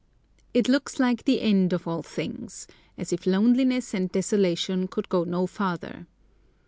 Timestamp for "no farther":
5.25-6.07